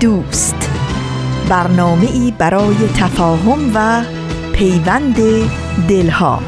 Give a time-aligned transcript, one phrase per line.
[0.00, 0.70] دوست.
[1.48, 4.04] برنامه ای برای تفاهم و
[4.52, 5.16] پیوند
[5.88, 6.42] دلها.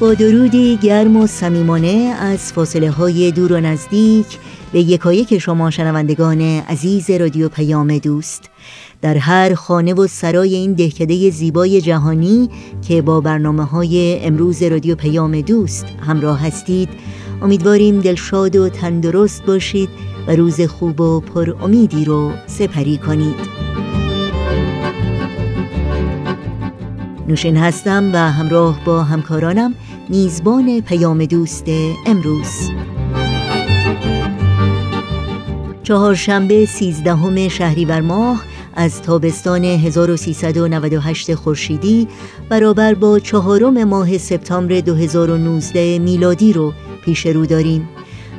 [0.00, 4.26] با درودی گرم و صمیمانه از فاصله های دور و نزدیک
[4.72, 8.50] به یکایک شما شنوندگان عزیز رادیو پیام دوست.
[9.02, 12.50] در هر خانه و سرای این دهکده زیبای جهانی
[12.88, 16.88] که با برنامه های امروز رادیو پیام دوست همراه هستید
[17.42, 19.88] امیدواریم دلشاد و تندرست باشید
[20.26, 23.56] و روز خوب و پر امیدی رو سپری کنید.
[27.28, 29.74] نوشین هستم و همراه با همکارانم
[30.08, 31.66] میزبان پیام دوست
[32.06, 32.70] امروز.
[35.82, 38.42] چهارشنبه سیزدهم شهریور ماه
[38.76, 42.08] از تابستان 1398 خورشیدی
[42.48, 46.72] برابر با چهارم ماه سپتامبر 2019 میلادی رو
[47.04, 47.88] پیش رو داریم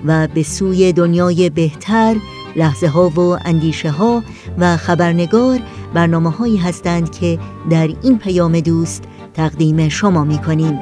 [0.06, 2.16] و به سوی دنیای بهتر
[2.56, 4.24] لحظه ها و اندیشه ها
[4.58, 5.60] و خبرنگار
[5.94, 10.80] برنامه هایی هستند که در این پیام دوست تقدیم شما می کنیم.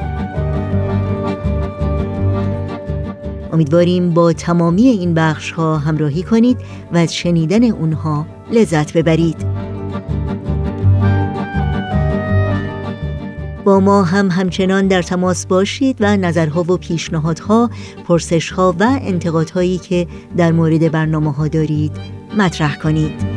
[3.53, 6.57] امیدواریم با تمامی این بخش ها همراهی کنید
[6.93, 9.65] و از شنیدن اونها لذت ببرید
[13.65, 17.69] با ما هم همچنان در تماس باشید و نظرها و پیشنهادها،
[18.07, 20.07] پرسشها و انتقادهایی که
[20.37, 21.91] در مورد برنامه ها دارید
[22.37, 23.35] مطرح کنید.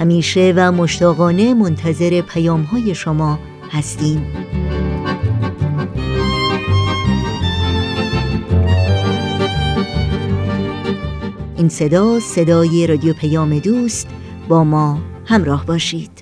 [0.00, 3.38] همیشه و مشتاقانه منتظر پیام های شما
[3.70, 4.26] هستیم.
[11.56, 14.08] این صدا صدای رادیو پیام دوست
[14.48, 16.15] با ما همراه باشید.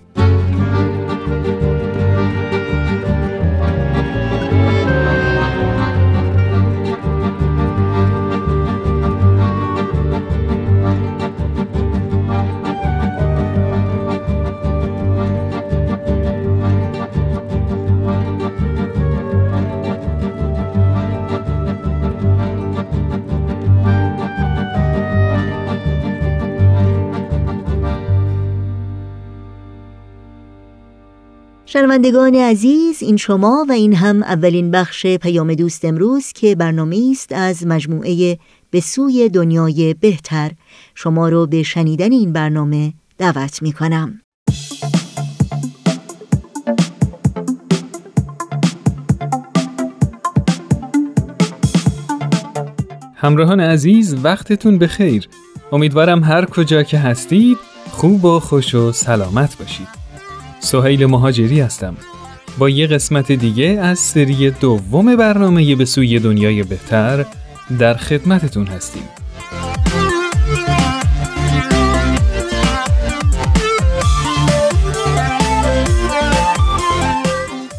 [31.75, 37.33] شنوندگان عزیز این شما و این هم اولین بخش پیام دوست امروز که برنامه است
[37.33, 38.39] از مجموعه
[38.71, 40.51] به سوی دنیای بهتر.
[40.95, 44.21] شما رو به شنیدن این برنامه دعوت می کنم.
[53.15, 55.29] همراهان عزیز وقتتون بخیر.
[55.73, 57.59] امیدوارم هر کجا که هستید
[57.91, 60.03] خوب و خوش و سلامت باشید.
[60.65, 61.97] سهیل مهاجری هستم.
[62.59, 67.25] با یه قسمت دیگه از سری دوم برنامه به سوی دنیای بهتر
[67.79, 69.03] در خدمتتون هستیم.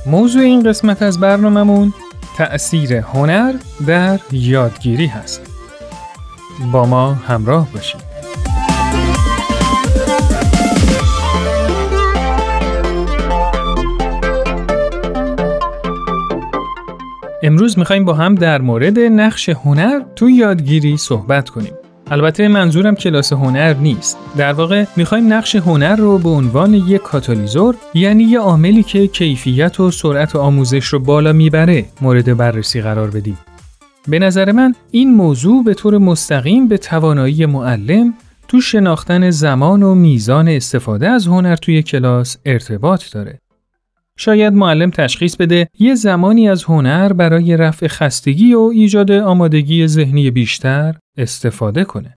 [0.06, 1.94] موضوع این قسمت از برنامهمون
[2.38, 3.54] تأثیر هنر
[3.88, 5.42] در یادگیری هست.
[6.72, 8.05] با ما همراه باشید.
[17.46, 21.74] امروز می‌خوایم با هم در مورد نقش هنر تو یادگیری صحبت کنیم.
[22.08, 24.18] البته منظورم کلاس هنر نیست.
[24.38, 29.80] در واقع می‌خوایم نقش هنر رو به عنوان یک کاتالیزور یعنی یه عاملی که کیفیت
[29.80, 33.38] و سرعت آموزش رو بالا می‌بره مورد بررسی قرار بدیم.
[34.08, 38.14] به نظر من این موضوع به طور مستقیم به توانایی معلم
[38.48, 43.40] تو شناختن زمان و میزان استفاده از هنر توی کلاس ارتباط داره.
[44.20, 50.32] شاید معلم تشخیص بده یه زمانی از هنر برای رفع خستگی و ایجاد آمادگی ذهنی
[50.32, 52.16] بیشتر استفاده کنه.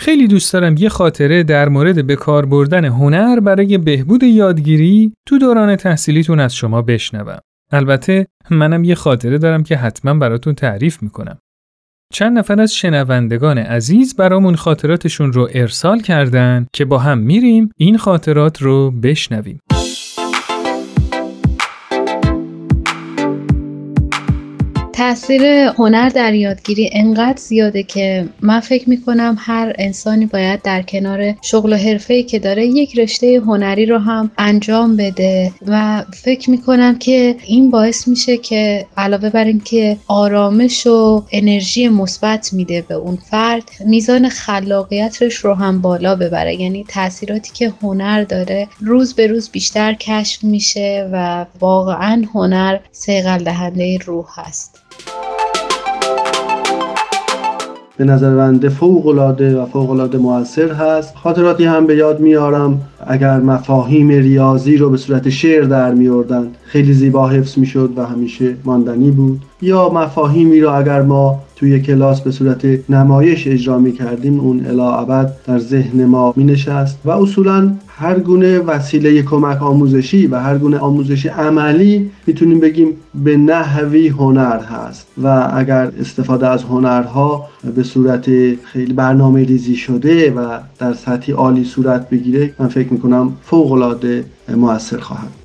[0.00, 5.38] خیلی دوست دارم یه خاطره در مورد به کار بردن هنر برای بهبود یادگیری تو
[5.38, 7.38] دوران تحصیلیتون از شما بشنوم.
[7.72, 11.38] البته منم یه خاطره دارم که حتما براتون تعریف می‌کنم.
[12.12, 17.98] چند نفر از شنوندگان عزیز برامون خاطراتشون رو ارسال کردن که با هم میریم این
[17.98, 19.60] خاطرات رو بشنویم.
[24.96, 31.34] تاثیر هنر در یادگیری انقدر زیاده که من فکر می‌کنم هر انسانی باید در کنار
[31.42, 35.52] شغل و حرفه‌ای که داره یک رشته هنری رو هم انجام بده.
[35.66, 42.52] و فکر می‌کنم که این باعث میشه که علاوه بر اینکه آرامش و انرژی مثبت
[42.52, 46.54] میده به اون فرد میزان خلاقیتش رو هم بالا ببره.
[46.54, 53.44] یعنی تاثیراتی که هنر داره روز به روز بیشتر کشف میشه و واقعا هنر سیغل
[53.44, 54.83] دهنده روح هست.
[57.96, 61.14] به نظر بنده فوق العاده و فوق العاده موثر هست.
[61.16, 62.80] خاطراتی هم به یاد میارم.
[63.06, 68.54] اگر مفاهیم ریاضی رو به صورت شعر در میوردن خیلی زیبا حفظ می‌شد و همیشه
[68.64, 69.40] ماندنی بود.
[69.62, 74.40] یا مفاهیمی رو اگر ما توی کلاس به صورت نمایش اجرا می کردیم.
[74.40, 80.36] اون الا در ذهن ما می نشست و اصولا هر گونه وسیله کمک آموزشی و
[80.36, 82.88] هر گونه آموزش عملی می‌تونیم بگیم
[83.24, 85.06] به نحوی هنر هست.
[85.22, 88.24] و اگر استفاده از هنرها به صورت
[88.64, 94.24] خیلی برنامه ریزی شده و در سطحی عالی صورت بگیره من فکر می‌کنم فوق العاده
[94.56, 95.43] موثر خواهد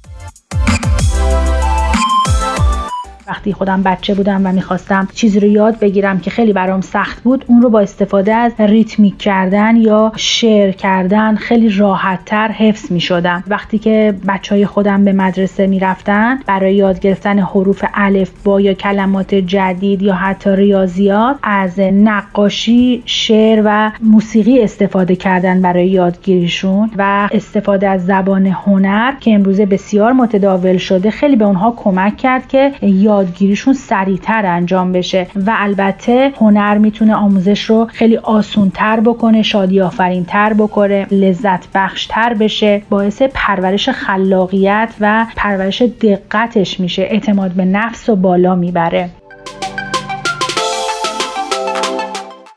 [3.29, 7.45] وقتی خودم بچه بودم و می‌خواستم چیزی رو یاد بگیرم که خیلی برام سخت بود
[7.47, 13.43] اون رو با استفاده از ریتمیک کردن یا شعر کردن خیلی راحتتر حفظ می‌شدم.
[13.47, 18.73] وقتی که بچه های خودم به مدرسه می‌رفتن برای یاد گرفتن حروف الف با یا
[18.73, 27.29] کلمات جدید یا حتی ریاضیات از نقاشی شعر و موسیقی استفاده کردن برای یادگیریشون و
[27.31, 32.71] استفاده از زبان هنر که امروزه بسیار متداول شده خیلی به اونها کمک کرد که
[32.81, 39.81] یاد یادگیریشون سریعتر انجام بشه و البته هنر می‌تونه آموزش رو خیلی آسونتر بکنه شادی
[39.81, 48.09] آفرینتر بکنه لذت بخشتر بشه باعث پرورش خلاقیت و پرورش دقتش میشه اعتماد به نفس
[48.09, 49.09] و بالا می‌بره.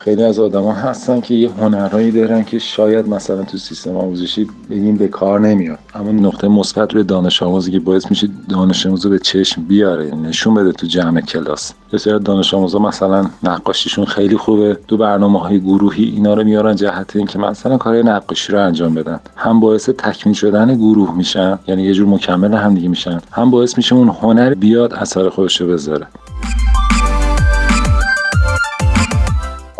[0.03, 4.97] خیلی از آدما هستن که یه هنرهایی دارن که شاید مثلا تو سیستم آموزشی بگیم
[4.97, 5.79] به کار نمیاد.
[5.95, 10.53] اما نقطه مثبت به دانش آموزی که باعث میشه دانش آموزو به چشم بیاره نشون
[10.53, 11.73] بده تو جمع کلاس.
[11.93, 14.77] بسیار دانش آموزا مثلا نقاشیشون خیلی خوبه.
[14.87, 19.19] تو برنامه های گروهی اینا رو میارن جهت اینکه مثلا کار نقاشی رو انجام بدن.
[19.35, 23.21] هم باعث تکمیل شدن گروه میشن یعنی یه جور مکمل هم دیگه میشن.
[23.31, 26.07] هم باعث میشه اون هنر بیاد اثر خودش رو بذاره.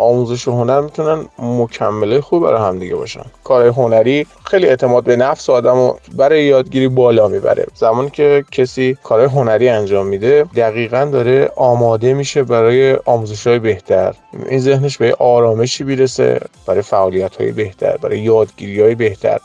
[0.04, 3.24] آموزش و هنر می‌تونن مکمله خوب برای همدیگه باشن.
[3.44, 7.66] کار هنری خیلی اعتماد به نفس آدم و برای یادگیری بالا می‌بره.
[7.74, 14.14] زمانی که کسی کار هنری انجام میده دقیقا داره آماده میشه برای آموزش های بهتر.
[14.48, 19.38] این ذهنش به آرامشی بیرسه برای فعالیت های بهتر برای یادگیری های بهتر.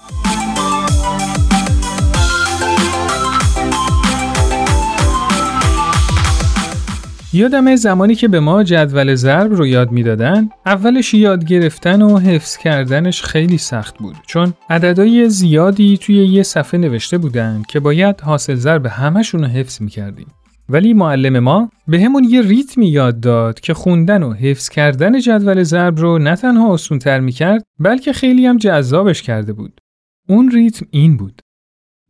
[7.34, 12.58] یادم زمانی که به ما جدول ضرب رو یاد می‌دادن اولش یاد گرفتن و حفظ
[12.58, 18.56] کردنش خیلی سخت بود چون عددهای زیادی توی یه صفحه نوشته بودن که باید حاصل
[18.56, 20.28] ضرب همشون رو حفظ می‌کردیم.
[20.70, 25.64] ولی معلم ما به همون یه ریتمی یاد داد که خوندن و حفظ کردن جدول
[25.64, 29.82] ضرب رو نه تنها آسونتر می‌کرد بلکه خیلی هم جذابش کرده بود.
[30.30, 31.42] اون ریتم این بود.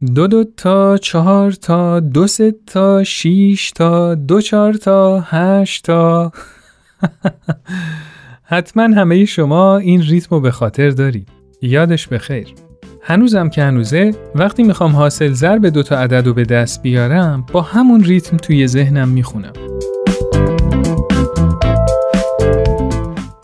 [0.06, 6.32] دو دو تا چهار تا دو سه تا شیش تا دو چهار تا هشت تا.
[8.44, 11.28] حتما همه شما این ریتم رو به خاطر دارید.
[11.62, 12.48] یادش بخیر
[13.02, 17.62] هنوزم که هنوزه وقتی می‌خوام حاصل ضرب دو تا عدد رو به دست بیارم با
[17.62, 19.54] همون ریتم توی ذهنم می‌خونم.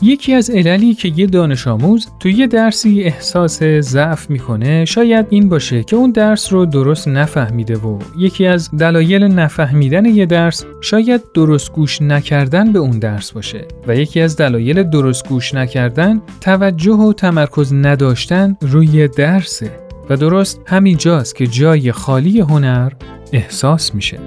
[0.05, 5.49] یکی از عللی که یه دانش آموز توی یه درسی احساس ضعف می‌کنه شاید این
[5.49, 11.21] باشه که اون درس رو درست نفهمیده و یکی از دلایل نفهمیدن یه درس شاید
[11.33, 16.93] درست گوش نکردن به اون درس باشه و یکی از دلایل درست گوش نکردن توجه
[16.93, 19.71] و تمرکز نداشتن روی درسه
[20.09, 22.91] و درست همین جاست که جای خالی هنر
[23.33, 24.17] احساس میشه.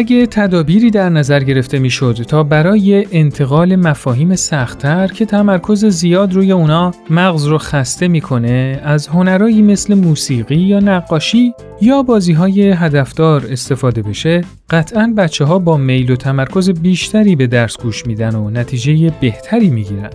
[0.00, 6.52] اگه تدابیری در نظر گرفته می‌شد تا برای انتقال مفاهیم سختتر که تمرکز زیاد روی
[6.52, 13.46] اونا مغز رو خسته می‌کنه از هنرهایی مثل موسیقی یا نقاشی یا بازی های هدفدار
[13.50, 18.50] استفاده بشه قطعا بچه ها با میل و تمرکز بیشتری به درس گوش میدن و
[18.50, 20.10] نتیجه بهتری می‌گیرن.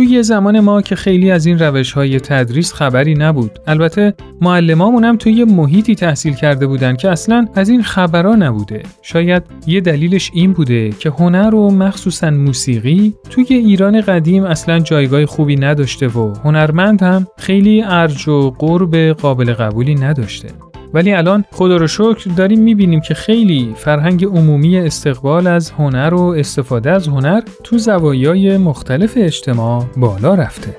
[0.00, 3.58] توی زمان ما که خیلی از این روش های تدریس خبری نبود.
[3.66, 8.82] البته معلمامون هم توی محیطی تحصیل کرده بودن که اصلا از این خبرها نبوده.
[9.02, 15.26] شاید یه دلیلش این بوده که هنر و مخصوصا موسیقی توی ایران قدیم اصلا جایگاه
[15.26, 20.69] خوبی نداشته و هنرمند هم خیلی ارج و قرب قابل قبولی نداشته.
[20.94, 26.22] ولی الان خدا رو شکر داریم می‌بینیم که خیلی فرهنگ عمومی استقبال از هنر و
[26.22, 30.76] استفاده از هنر تو زوایای مختلف اجتماع بالا رفته.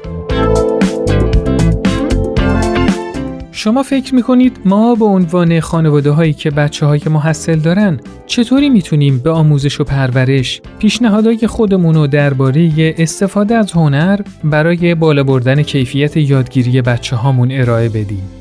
[3.51, 9.19] شما فکر می‌کنید ما به عنوان خانواده هایی که بچه های محصل دارن چطوری می‌تونیم
[9.19, 16.17] به آموزش و پرورش پیشنهادهای خودمون رو درباره استفاده از هنر برای بالا بردن کیفیت
[16.17, 18.40] یادگیری بچه هامون ارائه بدیم؟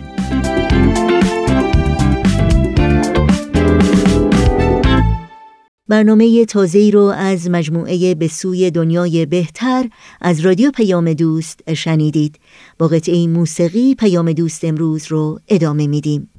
[5.91, 9.89] برنامه تازه‌ای رو از مجموعه به سوی دنیای بهتر
[10.21, 12.39] از رادیو پیام دوست شنیدید.
[12.79, 16.29] با قطعه موسیقی پیام دوست امروز رو ادامه میدیم.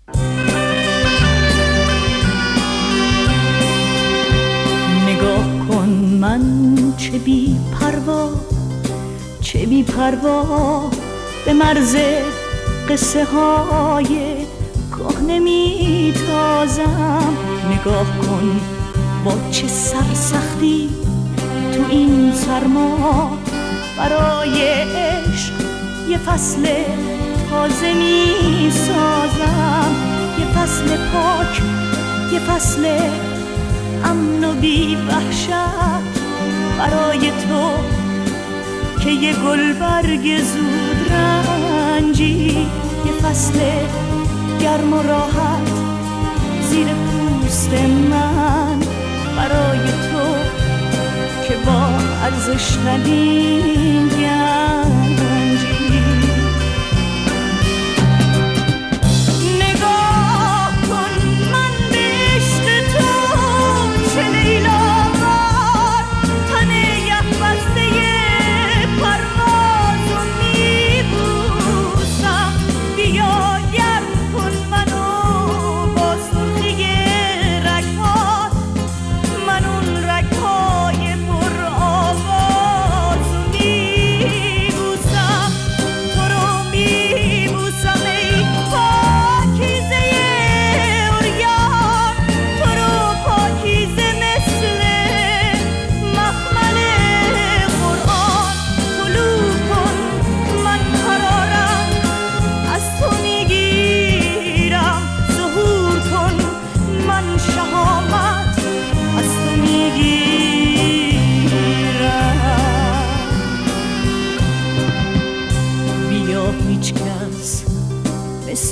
[5.08, 5.88] نگاه کن
[6.20, 6.42] من
[6.96, 8.30] چه بی پروا
[9.40, 10.90] چه بی پروا
[11.46, 11.96] به مرز
[12.88, 14.34] قصه های
[14.90, 16.82] که نمیتازم
[17.70, 18.81] نگاه کن
[19.24, 20.88] با چه سرسختی
[21.74, 23.38] تو این سرما
[23.98, 25.52] برای عشق
[26.08, 26.66] یه فصل
[27.50, 29.94] تازه می سازم
[30.38, 31.62] یه فصل پاک
[32.32, 32.98] یه فصل
[34.04, 35.50] امن و بی وحشت
[36.78, 37.70] برای تو
[39.00, 42.68] که یه گل برگ زود رنجی
[43.06, 43.58] یه فصل
[44.60, 45.68] گرم و راحت
[46.70, 47.72] زیر پوست
[48.10, 48.61] من.
[52.44, 52.78] ارزش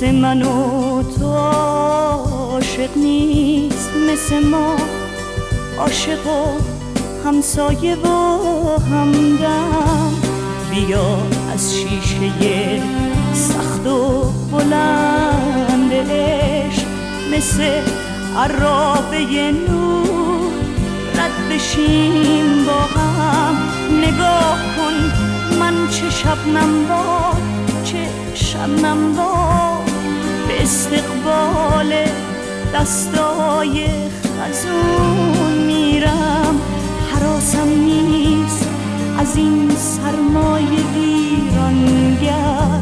[0.01, 4.75] ندین من و تو عاشق نیست مثل ما.
[5.79, 6.57] عاشق و
[7.25, 8.07] همسایه و
[8.79, 10.13] همدم.
[10.71, 11.17] بیا
[11.53, 12.81] از شیشه
[13.33, 16.87] سخت و بلند عشق
[17.33, 17.81] مثل
[18.37, 20.51] عرابه نور.
[21.15, 23.55] رد بشیم با هم.
[23.97, 25.11] نگاه کن
[25.59, 27.41] من چه شبنم باد
[27.83, 29.70] چه شبنم باد.
[30.61, 31.93] استقبال
[32.73, 33.87] دستای
[34.23, 36.55] خزون میرم.
[37.13, 38.69] حراسم نیست
[39.19, 40.65] از این سرمای
[40.95, 42.79] ویرانگر.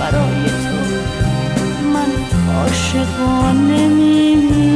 [0.00, 0.76] برای تو
[1.92, 2.10] من
[2.56, 4.73] عاشقانه میمیرم.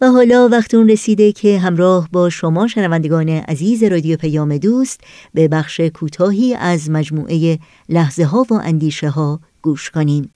[0.00, 5.00] و حالا وقت اون رسیده که همراه با شما شنوندگان عزیز رادیو پیام دوست
[5.34, 10.30] به بخش کوتاهی از مجموعه لحظه ها و اندیشه ها گوش کنیم.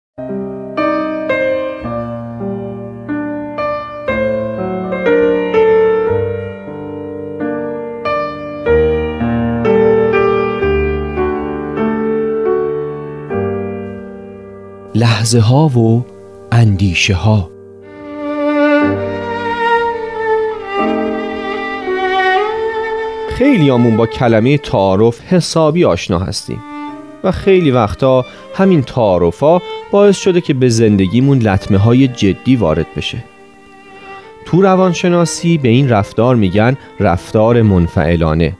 [14.95, 16.05] لحظه ها و
[16.53, 17.60] اندیشه ها
[23.41, 26.61] خیلی آمون با کلمه تعارف حسابی آشنا هستیم.
[27.25, 32.87] و خیلی وقتا همین تعارف ها باعث شده که به زندگیمون لطمه های جدی وارد
[32.97, 33.25] بشه.
[34.47, 38.57] تو روانشناسی به این رفتار میگن رفتار منفعلانه.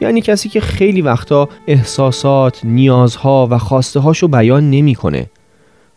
[0.00, 5.26] یعنی کسی که خیلی وقتا احساسات، نیازها و خواسته هاشو بیان نمی‌کنه.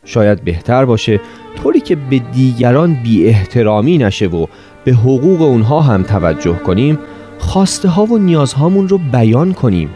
[0.06, 1.20] شاید بهتر باشه
[1.64, 4.46] طوری که به دیگران بی احترامی نشه و
[4.84, 7.00] به حقوق اونها هم توجه کنیم
[7.40, 9.90] خواسته ها و نیازهامون رو بیان کنیم.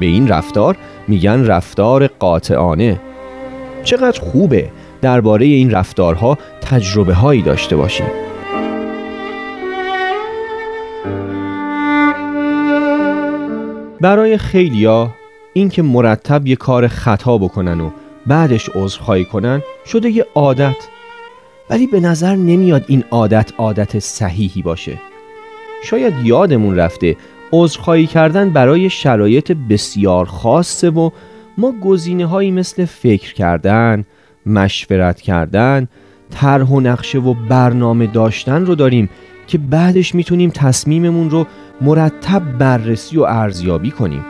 [0.00, 0.76] به این رفتار
[1.08, 3.00] میگن رفتار قاطعانه.
[3.84, 4.70] چقدر خوبه
[5.00, 8.06] درباره این رفتارها تجربه هایی داشته باشیم.
[14.00, 15.10] برای خیلیا
[15.52, 17.90] این که مرتب یه کار خطا بکنن و
[18.26, 20.76] بعدش عذرخواهی کنن شده یه عادت.
[21.70, 24.98] ولی به نظر نمیاد این عادت عادت صحیحی باشه.
[25.84, 27.16] شاید یادمون رفته
[27.52, 31.10] عذرخواهی کردن برای شرایط بسیار خاصه و
[31.58, 34.04] ما گزینه هایی مثل فکر کردن،
[34.46, 35.88] مشورت کردن،
[36.30, 39.10] طرح و نقشه و برنامه داشتن رو داریم
[39.46, 41.46] که بعدش می‌تونیم تصمیممون رو
[41.80, 44.24] مرتب بررسی و ارزیابی کنیم.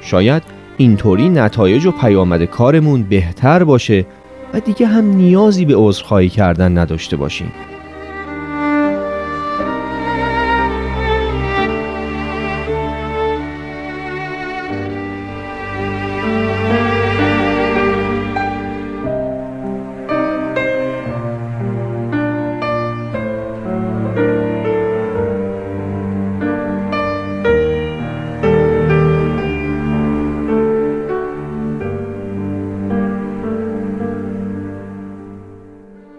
[0.00, 0.42] شاید
[0.76, 4.06] اینطوری نتایج و پیامد کارمون بهتر باشه
[4.54, 7.52] و دیگه هم نیازی به عذرخواهی کردن نداشته باشیم.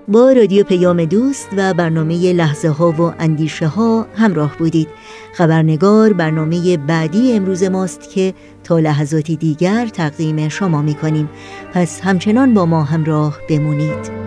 [0.09, 4.87] با رادیو پیام دوست و برنامه لحظه ها و اندیشه ها همراه بودید.
[5.33, 11.29] خبرنگار برنامه بعدی امروز ماست که تا لحظاتی دیگر تقدیم شما می کنیم
[11.73, 14.26] پس همچنان با ما همراه بمونید.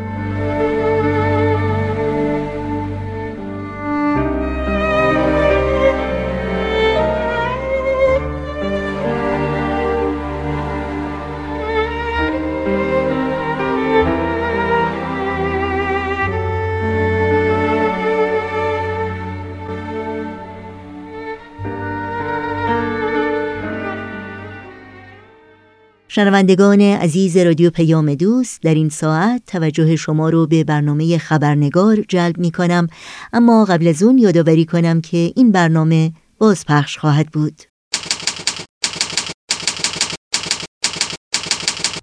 [26.12, 32.38] شنوندگان عزیز رادیو پیام دوست در این ساعت توجه شما رو به برنامه خبرنگار جلب
[32.38, 32.86] می کنم.
[33.32, 37.62] اما قبل از اون یادآوری کنم که این برنامه بازپخش خواهد بود.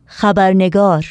[0.05, 1.05] خبرنگار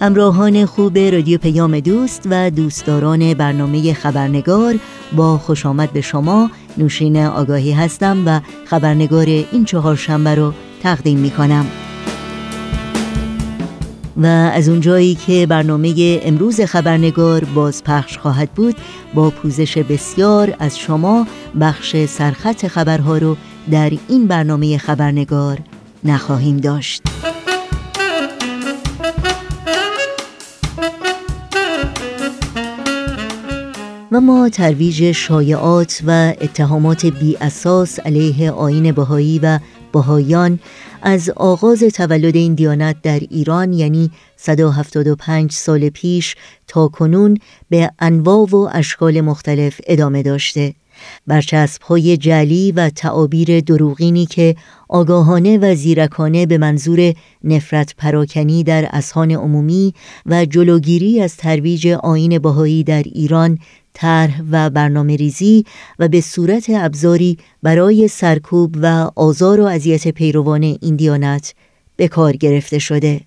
[0.00, 4.78] همراهان خوب رادیو پیام دوست و دوستداران برنامه خبرنگار
[5.16, 6.50] با خوش آمد به شما.
[6.76, 11.66] نوشین آگاهی هستم و خبرنگار این چهار شنبه رو تقدیم می کنم
[14.16, 18.76] و از اونجایی که برنامه امروز خبرنگار باز پخش خواهد بود
[19.14, 21.26] با پوزش بسیار از شما
[21.60, 23.36] بخش سرخط خبرها رو
[23.70, 25.58] در این برنامه خبرنگار
[26.04, 27.02] نخواهیم داشت.
[34.12, 39.58] و ما ترویج شایعات و اتهامات بی اساس علیه آین بهایی و
[39.92, 40.58] بهایان
[41.02, 48.46] از آغاز تولد این دیانت در ایران یعنی 175 سال پیش تا کنون به انواع
[48.50, 50.74] و اشکال مختلف ادامه داشته.
[51.26, 54.56] برچسب های جلی و تعابیر دروغینی که
[54.88, 59.94] آگاهانه و زیرکانه به منظور نفرت پراکنی در اسهان عمومی
[60.26, 63.58] و جلوگیری از ترویج آین بهایی در ایران
[64.00, 65.64] طرح و برنامه ریزی
[65.98, 71.54] و به صورت ابزاری برای سرکوب و آزار و اذیت پیروان این دیانت
[71.96, 73.20] به کار گرفته شده.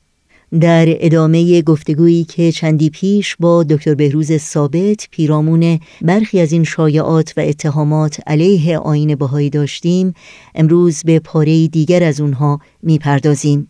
[0.59, 7.33] در ادامه گفتگویی که چندی پیش با دکتر بهروز ثابت پیرامون برخی از این شایعات
[7.37, 10.13] و اتهامات علیه آین بهایی داشتیم
[10.55, 13.67] امروز به پاره دیگر از اونها می‌پردازیم.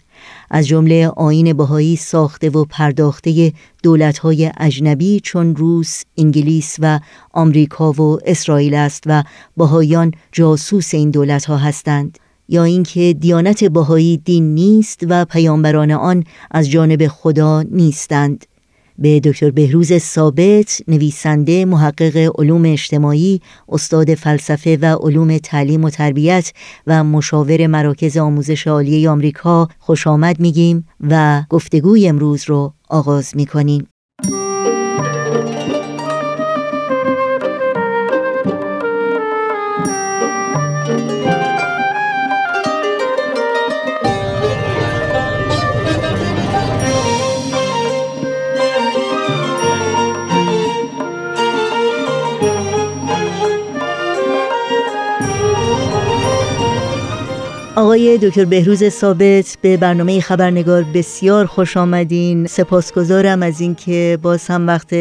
[0.49, 3.53] از جمله آین بهایی ساخته و پرداخته
[3.83, 6.99] دولتهای اجنبی چون روس، انگلیس و
[7.33, 9.23] آمریکا و اسرائیل است و
[9.57, 12.17] بهاییان جاسوس این دولتها هستند.
[12.49, 18.45] یا اینکه دیانت بهایی دین نیست و پیامبران آن از جانب خدا نیستند.
[18.97, 26.53] به دکتر بهروز ثابت نویسنده محقق علوم اجتماعی استاد فلسفه و علوم تعلیم و تربیت
[26.87, 33.87] و مشاور مراکز آموزش عالی آمریکا خوش آمد میگیم و گفتگوی امروز رو آغاز می‌کنیم.
[57.77, 62.45] آقای دکتر بهروز ثابت به برنامه خبرنگار بسیار خوش آمدین.
[62.45, 64.91] سپاسگزارم از اینکه باز هم وقت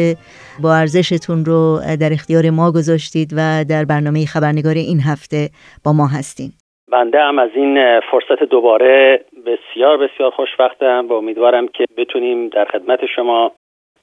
[0.63, 5.49] با ارزشتون رو در اختیار ما گذاشتید و در برنامه خبرنگار این هفته
[5.85, 6.49] با ما هستین.
[6.91, 12.99] بنده هم از این فرصت دوباره بسیار بسیار خوشبختم و امیدوارم که بتونیم در خدمت
[13.15, 13.51] شما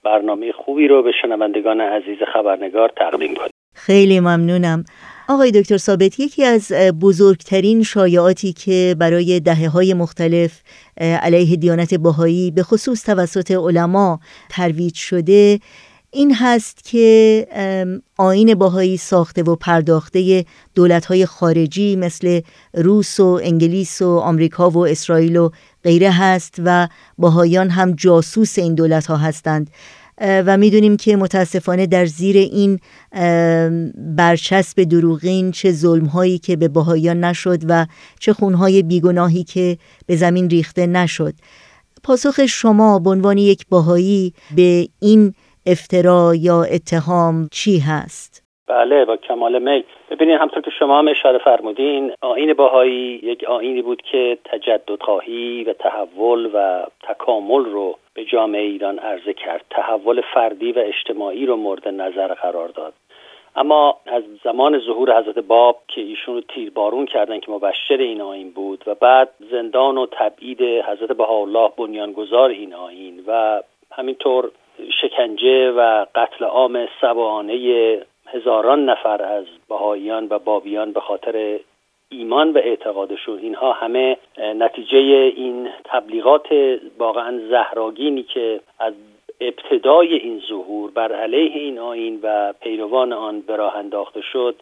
[0.04, 3.50] برنامه خوبی رو به شنوندگان عزیز خبرنگار تقدیم کنیم.
[3.74, 4.84] خیلی ممنونم.
[5.30, 10.60] آقای دکتر ثابت یکی از بزرگترین شایعاتی که برای دهه های مختلف
[10.96, 15.60] علیه دیانت باهایی به خصوص توسط علما ترویج شده
[16.10, 17.46] این هست که
[18.16, 20.44] آین باهایی ساخته و پرداخته
[21.08, 22.40] های خارجی مثل
[22.74, 25.50] روس و انگلیس و آمریکا و اسرائیل و
[25.84, 26.88] غیره هست و
[27.18, 29.70] باهایان هم جاسوس این دولت ها هستند.
[30.20, 32.80] و می‌دونیم که متاسفانه در زیر این
[34.16, 37.86] برچسب دروغین چه ظلمهایی که به بهایان نشد و
[38.20, 41.34] چه خونهای بیگناهی که به زمین ریخته نشد
[42.02, 45.34] پاسخ شما به عنوان یک باهایی به این
[45.66, 49.82] افترا یا اتهام چی هست؟ بله با کمال میل.
[50.10, 55.64] ببینید همطور که شما هم اشاره فرمودین آین باهایی یک آینی بود که تجدد خواهی
[55.64, 59.64] و تحول و تکامل رو به جامعه ایران عرضه کرد.
[59.70, 62.92] تحول فردی و اجتماعی رو مورد نظر قرار داد.
[63.56, 68.50] اما از زمان ظهور حضرت باب که ایشون رو تیربارون کردن که مبشر این آین
[68.50, 74.50] بود و بعد زندان و تبعید حضرت بهاءالله بنیانگذار این آین و همینطور
[75.00, 77.54] شکنجه و قتل عام سبانه
[78.32, 81.60] هزاران نفر از بهاییان و بابیان به خاطر
[82.10, 84.98] ایمان و اعتقادشون اینها همه نتیجه
[85.36, 86.46] این تبلیغات
[86.98, 88.92] واقعا زهراگینی که از
[89.40, 94.56] ابتدای این ظهور بر علیه این آین و پیروان آن به راه انداخته شد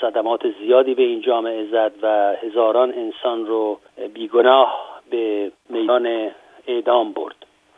[0.00, 3.78] صدمات زیادی به این جامعه زد و هزاران انسان رو
[4.14, 6.30] بیگناه به میدان
[6.66, 7.36] اعدام برد.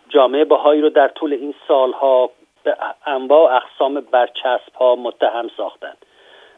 [0.09, 2.31] جامعه بهایی رو در طول این سالها
[2.65, 5.99] به انواع اقسام برچسب ها متهم ساختند.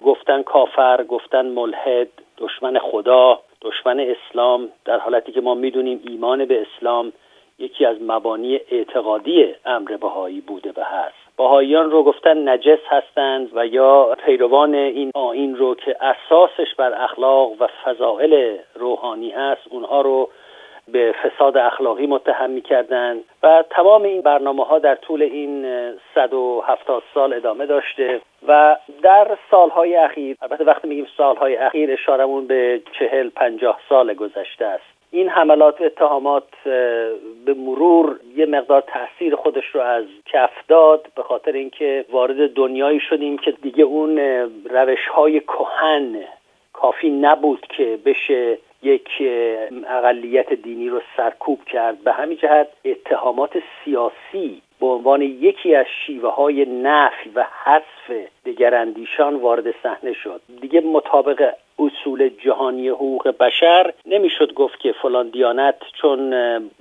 [0.04, 2.08] گفتن کافر گفتن ملحد
[2.38, 7.12] دشمن خدا دشمن اسلام در حالتی که ما می‌دونیم ایمان به اسلام
[7.58, 11.36] یکی از مبانی اعتقادی امر بهایی بوده و هست.
[11.36, 17.52] بهاییان رو گفتن نجس هستند و یا پیروان این آین رو که اساسش بر اخلاق
[17.60, 20.28] و فضائل روحانی هست اونها رو
[20.92, 25.66] به فساد اخلاقی متهم می‌کردن و تمام این برنامه ها در طول این
[26.14, 32.82] 170 سال ادامه داشته و در سالهای اخیر البته وقتی میگیم سالهای اخیر اشارمون به
[32.98, 35.00] چهل پنجاه سال گذشته است.
[35.12, 36.48] این حملات و اتهامات
[37.44, 43.00] به مرور یه مقدار تاثیر خودش رو از کف داد به خاطر اینکه وارد دنیایی
[43.00, 44.18] شدیم که دیگه اون
[44.70, 46.24] روش های کهن
[46.72, 49.08] کافی نبود که بشه یک
[49.88, 52.04] اقلیت دینی رو سرکوب کرد.
[52.04, 59.34] به همین جهت اتهامات سیاسی به عنوان یکی از شیوه های نفی و حذف دگراندیشان
[59.34, 60.40] وارد صحنه شد.
[60.60, 63.92] دیگه مطابق اصول جهانی حقوق بشر.
[64.06, 66.34] نمی‌شد گفت که فلان دیانت چون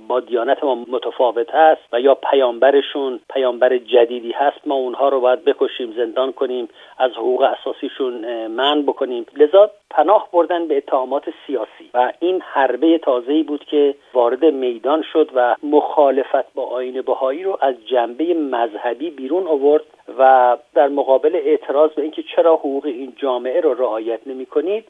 [0.07, 5.45] با دیانت ما متفاوت هست و یا پیامبرشون پیامبر جدیدی هست ما اونها رو باید
[5.45, 9.25] بکشیم زندان کنیم از حقوق اساسیشون من بکنیم.
[9.37, 11.89] لذا پناه بردن به اتهامات سیاسی.
[11.93, 17.57] و این حربه تازه‌ای بود که وارد میدان شد و مخالفت با آین بهایی رو
[17.61, 19.83] از جنبه مذهبی بیرون آورد.
[20.19, 24.85] و در مقابل اعتراض به اینکه چرا حقوق این جامعه رو رعایت نمی کنید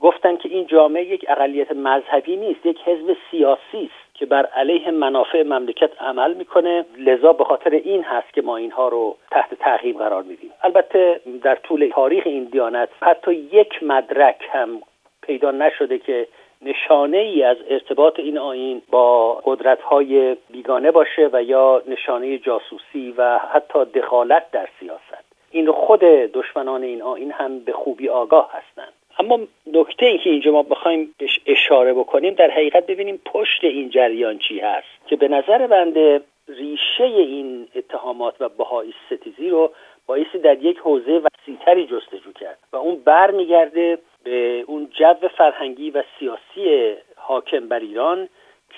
[0.00, 4.90] گفتن که این جامعه یک اقلیت مذهبی نیست یک حزب سیاسی است که بر علیه
[4.90, 6.84] منافع مملکت عمل می‌کنه.
[6.98, 10.50] لذا به خاطر این هست که ما اینها رو تحت تعقیب قرار میدیم.
[10.62, 14.82] البته در طول تاریخ این دیانت حتی یک مدرک هم
[15.22, 16.28] پیدا نشده که
[16.62, 23.14] نشانه ای از ارتباط این آین با قدرت های بیگانه باشه و یا نشانه جاسوسی
[23.16, 25.24] و حتی دخالت در سیاست.
[25.50, 28.92] این خود دشمنان این آین هم به خوبی آگاه هستند.
[29.18, 29.40] اما
[29.72, 34.38] نکته ای که اینجا ما بخوایم بهش اشاره بکنیم در حقیقت ببینیم پشت این جریان
[34.38, 39.70] چی هست که به نظر بنده ریشه این اتهامات و بهایی ستیزی رو
[40.06, 46.02] بایستی در یک حوزه وسیعتری جستجو کرد و اون برمیگرده به اون جو فرهنگی و
[46.18, 48.28] سیاسی حاکم بر ایران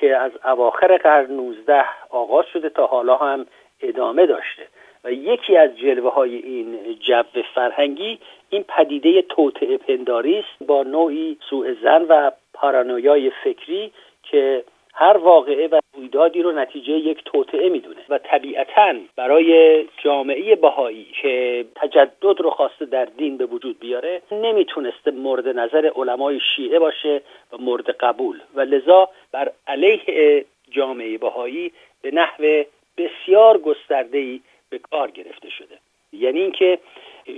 [0.01, 3.47] که از اواخر قرن 19 آغاز شده تا حالا هم
[3.83, 4.63] ادامه داشته.
[5.05, 8.19] و یکی از جلوه های این جو فرهنگی
[8.51, 15.67] این پدیده توطعه پنداری است با نوعی سوء زن و پارانویای فکری که هر واقعه
[15.67, 22.51] و رویدادی رو نتیجه یک توطعه می‌دونه و طبیعتا برای جامعه بهایی که تجدد رو
[22.51, 28.41] خواسته در دین به وجود بیاره نمی‌تونسته مورد نظر علمای شیعه باشه و مورد قبول.
[28.55, 32.63] و لذا بر علیه جامعه بهایی به نحو
[32.99, 35.79] بسیار گسترده‌ای به کار گرفته شده.
[36.13, 36.79] یعنی اینکه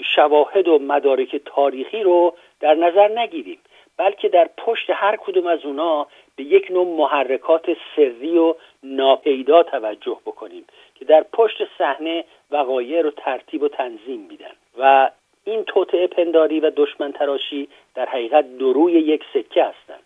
[0.04, 3.58] شواهد و مدارک تاریخی رو در نظر نگیریم
[3.96, 7.66] بلکه در پشت هر کدوم از اونا به یک نوع محرکات
[7.96, 10.64] سری و ناپیدا توجه بکنیم
[10.94, 15.10] که در پشت صحنه وقایع رو ترتیب و تنظیم میدن و
[15.44, 20.02] این توطعه پنداری و دشمن تراشی در حقیقت دروی یک سکه هستند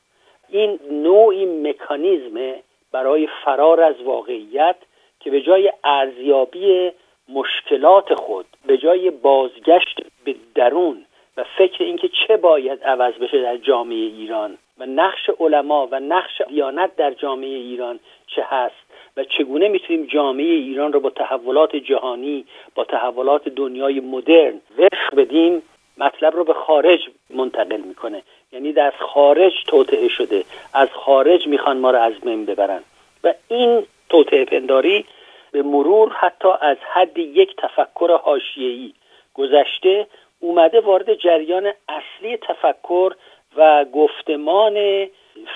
[0.48, 2.54] این نوعی مکانیزم
[2.92, 4.76] برای فرار از واقعیت
[5.20, 6.92] که به جای ارزیابی
[7.28, 13.56] مشکلات خود به جای بازگشت به درون و فکر اینکه چه باید عوض بشه در
[13.56, 18.74] جامعه ایران و نقش علما و نقش دیانت در جامعه ایران چه هست
[19.16, 25.62] و چگونه می‌تونیم جامعه ایران رو با تحولات جهانی با تحولات دنیای مدرن وفق بدیم
[25.98, 28.22] مطلب رو به خارج منتقل می‌کنه.
[28.52, 30.44] یعنی در خارج توطعه شده.
[30.74, 32.82] از خارج می‌خوان ما رو از بین ببرن.
[33.24, 35.04] و این توطعه پنداری
[35.52, 38.92] به مرور حتی از حد یک تفکر حاشیه‌ای
[39.34, 40.06] گذشته
[40.40, 43.14] اومده وارد جریان اصلی تفکر
[43.56, 45.06] و گفتمان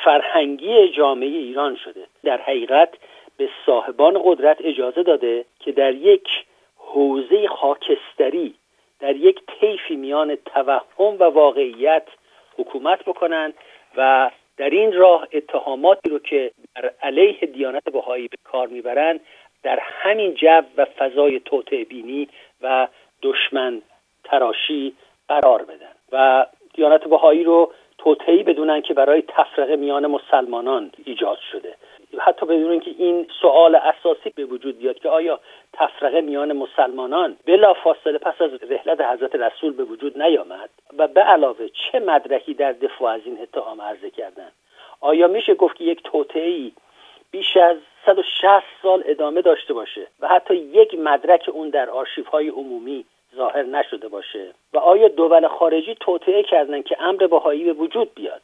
[0.04, 2.06] فرهنگی جامعه ایران شده.
[2.24, 2.88] در حقیقت
[3.36, 6.28] به صاحبان قدرت اجازه داده که در یک
[6.76, 8.54] حوزه خاکستری
[9.00, 12.02] در یک طیفی میان توهم و واقعیت
[12.58, 13.54] حکومت بکنند
[13.96, 19.20] و در این راه اتهاماتی رو که در علیه دیانت بهایی به کار می‌برند
[19.62, 22.28] در همین جو و فضای توطعه بینی
[22.62, 22.88] و
[23.22, 23.82] دشمن
[24.24, 24.94] تراشی
[25.28, 25.92] قرار بدن.
[26.12, 27.72] و دیانت بهایی رو
[28.04, 31.74] توطعی بدونن که برای تفرقه میان مسلمانان ایجاد شده.
[32.18, 35.40] حتی بدون که این سوال اساسی به وجود بیاد که آیا
[35.72, 41.20] تفرقه میان مسلمانان بلا فاصله پس از رحلت حضرت رسول به وجود نیامد و به
[41.20, 44.48] علاوه چه مدرکی در دفاع از این اتهام عرضه کردن؟
[45.00, 46.72] آیا میشه گفت که یک توطعی
[47.30, 51.88] بیش از 160 سال ادامه داشته باشه و حتی یک مدرک اون در
[52.32, 53.04] های عمومی
[53.36, 54.54] ظاهر نشده باشه.
[54.72, 58.40] و آیا دول خارجی توطعه کردن که امر بهایی به وجود بیاد؟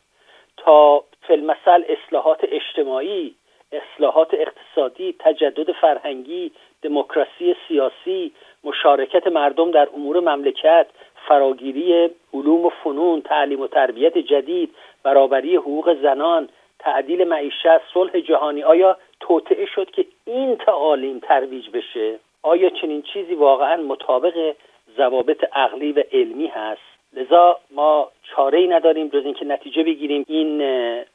[0.56, 3.34] تا فلمسل اصلاحات اجتماعی
[3.72, 8.32] اصلاحات اقتصادی تجدد فرهنگی دموکراسی سیاسی
[8.64, 10.86] مشارکت مردم در امور مملکت
[11.28, 18.62] فراگیری علوم و فنون تعلیم و تربیت جدید برابری حقوق زنان تعدیل معیشت صلح جهانی
[18.62, 24.54] آیا توطعه شد که این تعالیم ترویج بشه؟ آیا چنین چیزی واقعا مطابق
[24.96, 26.80] ضوابط عقلی و علمی هست.
[27.12, 30.24] لذا ما چاره ای نداریم جز اینکه نتیجه بگیریم.
[30.28, 30.58] این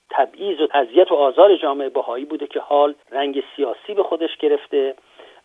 [0.09, 4.95] تبعیض و اذیت و آزار جامعه بهایی بوده که حال رنگ سیاسی به خودش گرفته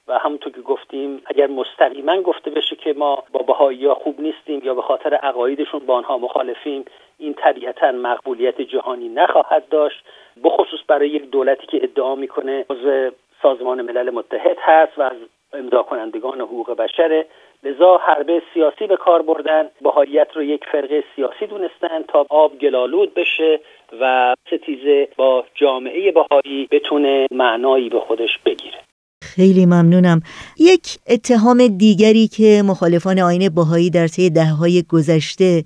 [0.08, 4.60] و همونطور که گفتیم اگر مستقیما گفته بشه که ما با بهایی ها خوب نیستیم
[4.64, 6.84] یا به خاطر عقایدشون با آنها مخالفیم
[7.18, 10.04] این طبیعتا مقبولیت جهانی نخواهد داشت.
[10.44, 13.10] بخصوص برای یک دولتی که ادعا می‌کنه عضو
[13.42, 15.16] سازمان ملل متحد هست و از
[15.52, 17.26] امضا کنندگان حقوق بشره
[17.66, 19.64] لذا حربه سیاسی به کار بردن.
[19.82, 23.60] بهاییت رو یک فرقه سیاسی دونستن تا آب گلالود بشه
[24.00, 28.78] و ستیزه با جامعه بهایی بتونه معنایی به خودش بگیره.
[29.22, 30.20] خیلی ممنونم.
[30.58, 35.64] یک اتهام دیگری که مخالفان آین باهایی در طی دههای گذشته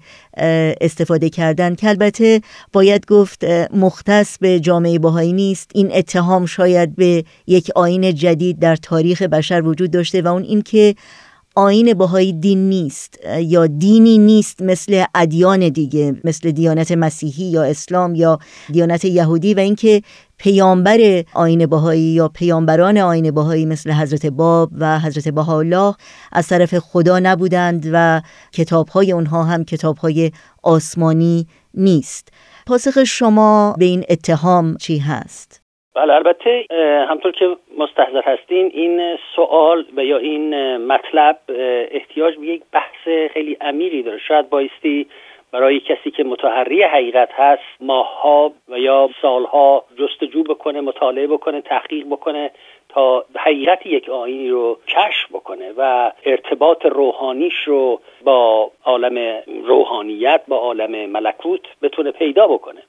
[0.81, 1.81] استفاده کردند.
[1.81, 2.41] که البته
[2.73, 3.45] باید گفت
[3.77, 5.71] مختص به جامعه باهایی نیست.
[5.75, 10.95] این اتهام شاید به یک آین جدید در تاریخ بشر وجود داشته و اون اینکه
[11.55, 18.15] آین بهایی دین نیست یا دینی نیست مثل ادیان دیگه مثل دیانت مسیحی یا اسلام
[18.15, 18.39] یا
[18.73, 20.03] دیانت یهودی و اینکه
[20.37, 25.95] پیامبر آین بهایی یا پیامبران آین بهایی مثل حضرت باب و حضرت بهاءالله
[26.33, 30.33] از طرف خدا نبودند و کتابهای اونها هم کتابهای
[30.63, 32.29] آسمانی نیست
[32.67, 35.60] پاسخ شما به این اتهام چی هست؟
[35.94, 36.66] بله البته
[37.09, 41.38] همطور که مستحضر هستین این سوال و یا این مطلب
[41.90, 44.18] احتیاج به یک بحث خیلی عمیقی داره.
[44.18, 45.07] شاید بایستی
[45.53, 52.07] برای کسی که متحری حقیقت هست ماهها و یا سالها جستجو بکنه مطالعه بکنه تحقیق
[52.07, 52.50] بکنه
[52.88, 60.57] تا حقیقت یک آینی رو کشف بکنه و ارتباط روحانیش رو با عالم روحانیت با
[60.57, 62.83] عالم ملکوت بتونه پیدا بکنه.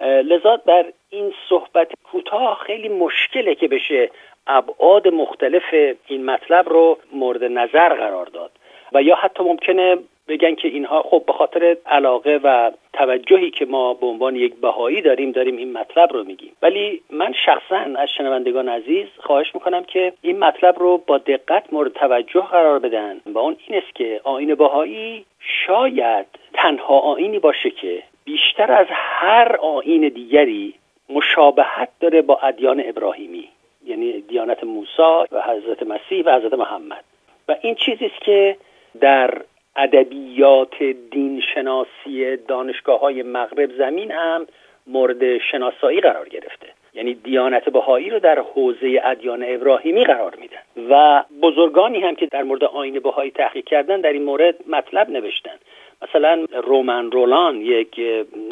[0.00, 4.10] لذا در این صحبت کوتاه خیلی مشکله که بشه
[4.46, 5.74] ابعاد مختلف
[6.06, 8.50] این مطلب رو مورد نظر قرار داد.
[8.92, 9.96] و یا حتی ممکنه
[10.28, 15.02] بگن که اینها خب به خاطر علاقه و توجهی که ما به عنوان یک بهایی
[15.02, 16.52] داریم داریم این مطلب رو میگیم.
[16.62, 21.92] ولی من شخصا از شنوندگان عزیز خواهش می‌کنم که این مطلب رو با دقت مورد
[21.92, 23.20] توجه قرار بدن.
[23.26, 25.24] و اون این است که آین بهایی
[25.66, 30.74] شاید تنها آینی باشه که بیشتر از هر آین دیگری
[31.08, 33.48] مشابهت داره با ادیان ابراهیمی
[33.84, 37.04] یعنی دیانت موسی و حضرت مسیح و حضرت محمد.
[37.48, 38.56] و این چیزی است که
[39.00, 39.42] در
[39.76, 44.46] ادبیات دین شناسی دانشگاه های مغرب زمین هم
[44.86, 46.66] مورد شناسایی قرار گرفته.
[46.94, 50.90] یعنی دیانت بهایی رو در حوزه ادیان ابراهیمی قرار میدن.
[50.90, 55.58] و بزرگانی هم که در مورد آین بهایی تحقیق کردن در این مورد مطلب نوشتن.
[56.02, 58.00] مثلا رومن رولان یک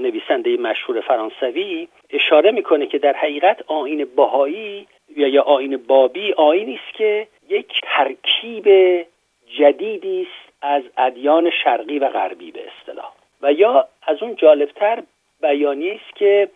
[0.01, 6.75] نویسنده مشهور فرانسوی اشاره می‌کنه که در حقیقت آین بهایی یا یا آین بابی آینی
[6.75, 8.67] است که یک ترکیب
[9.59, 13.13] جدیدی است از ادیان شرقی و غربی به اصطلاح.
[13.43, 15.03] و یا از اون جالبتر
[15.43, 16.49] بیانیه است که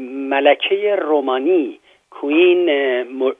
[0.00, 1.78] ملکه رومانی
[2.10, 2.70] کوین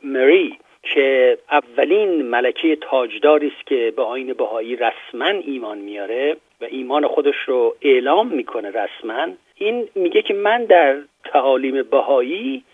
[0.03, 7.07] مری که اولین ملکه تاجداری است که به آین بهایی رسما ایمان میاره و ایمان
[7.07, 12.65] خودش رو اعلام می‌کنه رسما این میگه که من در تعالیم بهایی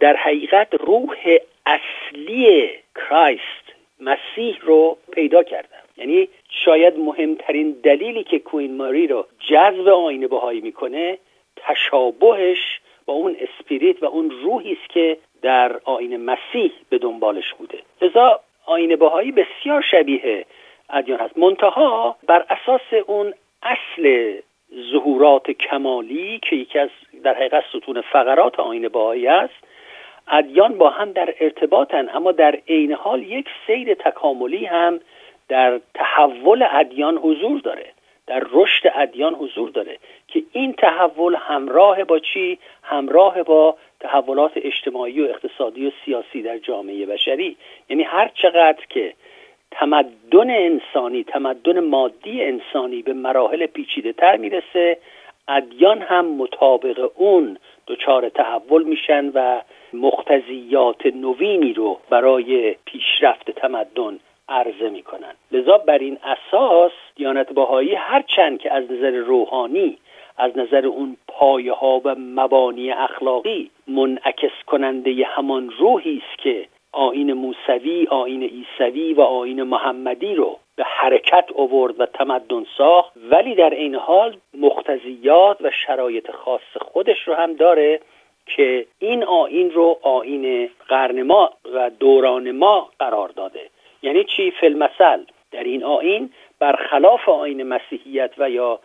[0.00, 5.82] در حقیقت روح اصلی کرایست مسیح رو پیدا کردم.
[5.96, 11.18] یعنی شاید مهمترین دلیلی که کوین ماری رو جذب آین بهایی می‌کنه
[11.56, 17.78] تشابهش با اون اسپریت و اون روحی است که در آین مسیح به دنبالش بوده.
[18.02, 20.44] لذا آین بهایی بسیار شبیه
[20.92, 21.38] ادیان هست.
[21.38, 24.34] منتها بر اساس اون اصل
[24.92, 26.88] ظهورات کمالی که یکی از
[27.24, 29.54] در حقیقت ستون فقرات آین بهایی است
[30.28, 35.00] ادیان با هم در ارتباطن اما در عین حال یک سیر تکاملی هم
[35.48, 37.86] در تحول ادیان حضور داره
[38.26, 45.20] در رشد ادیان حضور داره که این تحول همراه با چی؟ همراه با تحولات اجتماعی
[45.20, 47.56] و اقتصادی و سیاسی در جامعه بشری.
[47.90, 49.14] یعنی هر چقدر که
[49.72, 54.98] تمدن انسانی تمدن مادی انسانی به مراحل پیچیده تر می‌رسه.
[55.48, 59.60] ادیان هم مطابق اون دچار تحول میشن و
[59.92, 65.34] مختزیات نوینی رو برای پیشرفت تمدن عرضه می‌کنن.
[65.52, 69.98] لذا بر این اساس دیانت باهایی هرچند که از نظر روحانی
[70.38, 77.32] از نظر اون پایه ها و مبانی اخلاقی منعکس کننده همان روحی است که آین
[77.32, 83.12] موسوی، آین ایسوی و آین محمدی رو به حرکت اوورد و تمدن ساخت.
[83.30, 88.00] ولی در این حال مختزیات و شرایط خاص خودش رو هم داره
[88.46, 93.70] که این آین رو آین قرن ما و دوران ما قرار داده.
[94.02, 98.80] یعنی چی؟ فلمسل در این آین برخلاف آین مسیحیت و یا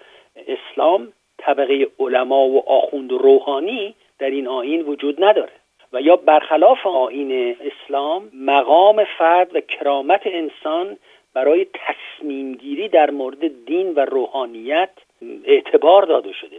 [0.47, 5.51] اسلام طبقه علما و آخوند روحانی در این آین وجود نداره.
[5.93, 10.97] و یا برخلاف آین اسلام مقام فرد و کرامت انسان
[11.33, 14.89] برای تصمیم گیری در مورد دین و روحانیت
[15.45, 16.57] اعتبار داده شده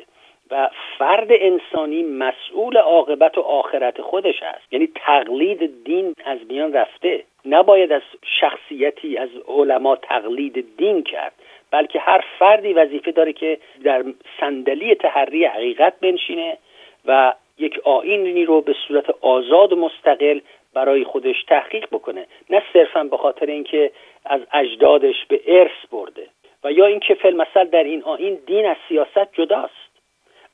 [0.50, 4.72] و فرد انسانی مسئول عاقبت و آخرت خودش است.
[4.72, 7.24] یعنی تقلید دین از میان رفته.
[7.44, 8.02] نباید از
[8.40, 11.32] شخصیتی از علما تقلید دین کرد
[11.70, 14.04] بلکه هر فردی وظیفه داره که در
[14.40, 16.58] صندلی تحری حقیقت بنشینه
[17.06, 20.40] و یک آینی رو به صورت آزاد و مستقل
[20.74, 22.26] برای خودش تحقیق بکنه.
[22.50, 23.90] نه صرفا به خاطر اینکه
[24.24, 26.26] از اجدادش به ارث برده.
[26.64, 29.88] و یا اینکه فلمثل در این آین دین از سیاست جداست.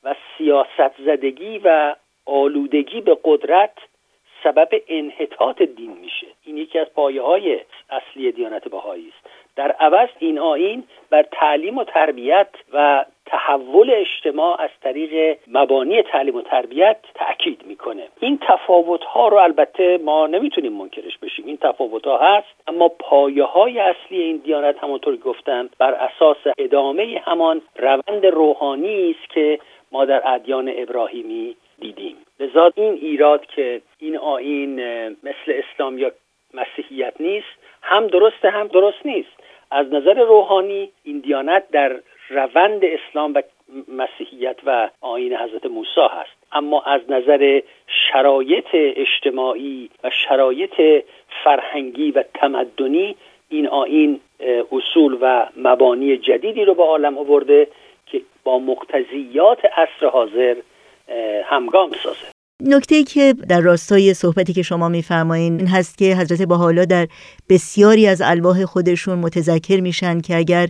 [0.03, 1.95] و سیاست زدگی و
[2.25, 3.77] آلودگی به قدرت
[4.43, 6.27] سبب انحطاط دین میشه.
[6.43, 9.29] این یکی از پایه های اصلی دیانت بهایی است.
[9.55, 16.35] در عوض این آین بر تعلیم و تربیت و تحول اجتماع از طریق مبانی تعلیم
[16.35, 18.07] و تربیت تاکید می‌کنه.
[18.19, 21.45] این تفاوت ها رو البته ما نمی‌تونیم منکرش بشیم.
[21.45, 27.21] این تفاوت ها هست اما پایه های اصلی این دیانت همونطور گفتم بر اساس ادامه
[27.25, 29.59] همان روند روحانی است که
[29.91, 32.15] ما در ادیان ابراهیمی دیدیم.
[32.39, 34.79] لذا این ایراد که این آین
[35.09, 36.11] مثل اسلام یا
[36.53, 37.47] مسیحیت نیست
[37.81, 39.29] هم درسته هم درست نیست.
[39.71, 41.99] از نظر روحانی این دیانت در
[42.29, 43.41] روند اسلام و
[43.87, 46.45] مسیحیت و آین حضرت موسی هست.
[46.51, 47.61] اما از نظر
[48.11, 51.03] شرایط اجتماعی و شرایط
[51.43, 53.15] فرهنگی و تمدنی
[53.49, 54.19] این آین
[54.71, 57.67] اصول و مبانی جدیدی رو به عالم آورده
[58.05, 60.55] که با مقتضیات عصر حاضر
[61.43, 62.34] همگام سازه.
[62.67, 67.07] نکته که در راستای صحبتی که شما میفرمایین این هست که حضرت حالا در
[67.49, 70.67] بسیاری از الواح خودشون متذکر میشن که اگر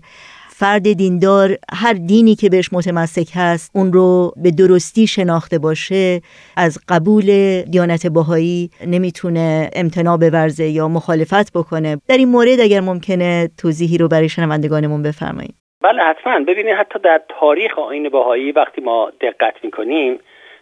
[0.49, 6.21] فرد دیندار هر دینی که بهش متمسک هست اون رو به درستی شناخته باشه
[6.57, 11.97] از قبول دیانت باهایی نمی‌تونه امتناع بورزه یا مخالفت بکنه.
[12.07, 16.39] در این مورد اگر ممکنه توضیحی رو برای شنوندگانمون بفرمایید بله حتما.
[16.47, 20.19] ببینید حتی در تاریخ آین باهایی وقتی ما دقت می‌کنیم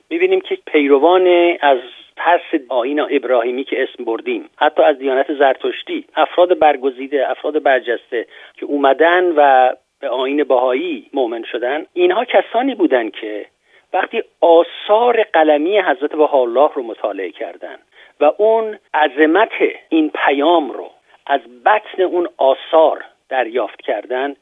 [0.10, 1.78] می‌بینیم که پیروان از
[2.18, 8.66] پس آین ابراهیمی که اسم بردیم حتی از دیانت زرتشتی افراد برگزیده افراد برجسته که
[8.66, 13.46] اومدن و به آین باهایی مؤمن شدن اینها کسانی بودند که
[13.94, 17.80] وقتی آثار قلمی حضرت الله رو مطالعه کردند
[18.20, 19.52] و اون عظمت
[19.90, 20.92] این پیام رو
[21.28, 24.36] از بطن اون آثار دریافت کردن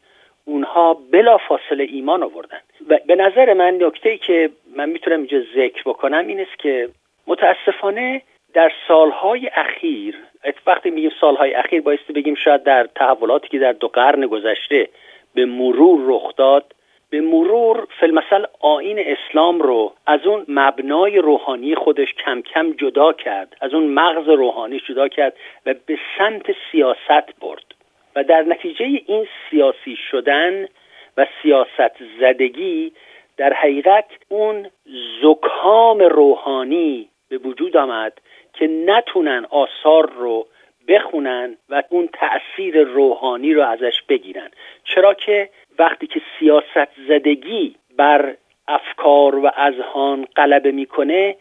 [0.52, 2.58] اونها بلا فاصله ایمان آوردن.
[2.90, 6.90] و به نظر من نکته ای که من می‌تونم اینجا ذکر بکنم این است که
[7.28, 8.22] متاسفانه
[8.54, 10.16] در سالهای اخیر
[10.68, 14.90] وقتی میگیم سالهای اخیر بایستی بگیم شاید در تحولاتی که در دو قرن گذشته
[15.34, 16.74] به مرور رخ داد
[17.10, 23.58] به مرور فلمثل آین اسلام رو از اون مبنای روحانی خودش کم کم جدا کرد
[23.62, 25.34] از اون مغز روحانی جدا کرد
[25.66, 27.81] و به سمت سیاست برد.
[28.16, 30.68] و در نتیجه این سیاسی شدن
[31.18, 32.92] و سیاست زدگی
[33.38, 34.70] در حقیقت اون
[35.22, 38.14] زکام روحانی به وجود آمد
[38.54, 40.48] که نتونن آثار رو
[40.88, 44.50] بخونن و اون تأثیر روحانی رو ازش بگیرن.
[44.84, 45.50] چرا که
[45.80, 48.36] وقتی که سیاست زدگی بر
[48.68, 51.36] افکار و اذهان غلبه می‌کنه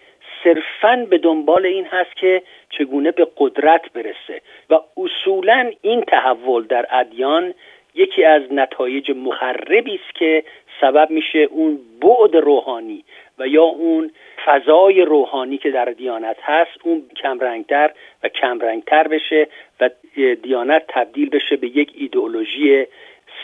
[0.45, 6.87] صرفا به دنبال این هست که چگونه به قدرت برسه و اصولا این تحول در
[6.91, 7.55] ادیان
[7.95, 10.45] یکی از نتایج مخربی است که
[10.81, 13.05] سبب میشه اون بعد روحانی
[13.39, 14.11] و یا اون
[14.45, 17.91] فضای روحانی که در دیانت هست اون کمرنگتر
[18.23, 19.49] و کمرنگتر بشه
[19.81, 19.91] و
[20.43, 22.87] دیانت تبدیل بشه به یک ایدئولوژی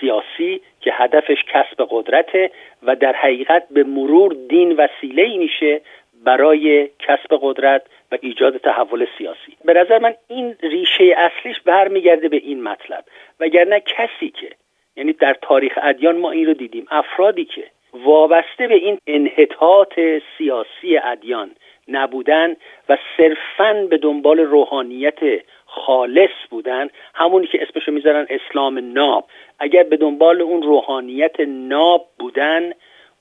[0.00, 2.50] سیاسی که هدفش کسب قدرته
[2.82, 5.80] و در حقیقت به مرور دین وسیله ای میشه
[6.26, 9.56] برای کسب قدرت و ایجاد تحول سیاسی.
[9.64, 13.04] به نظر من این ریشه اصلیش برمیگرده به این مطلب.
[13.40, 14.50] وگرنه کسی که
[14.96, 17.64] یعنی در تاریخ ادیان ما این رو دیدیم افرادی که
[17.94, 20.00] وابسته به این انحطاط
[20.38, 21.50] سیاسی ادیان
[21.88, 22.56] نبودن
[22.88, 25.18] و صرفا به دنبال روحانیت
[25.66, 29.24] خالص بودن همونی که اسمشو می‌ذارن اسلام ناب.
[29.58, 32.72] اگر به دنبال اون روحانیت ناب بودن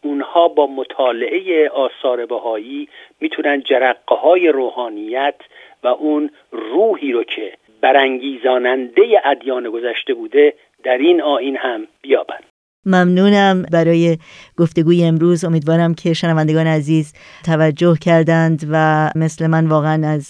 [0.05, 2.89] اونها با مطالعه آثار بهایی
[3.21, 5.35] می‌تونن جرقه های روحانیت
[5.83, 10.53] و اون روحی رو که برانگیزاننده ادیان گذشته بوده
[10.83, 12.43] در این آین هم بیابند.
[12.85, 13.65] ممنونم.
[13.71, 14.17] برای
[14.57, 17.13] گفتگوی امروز امیدوارم که شنوندگان عزیز
[17.45, 20.23] توجه کردند و مثل من واقعا از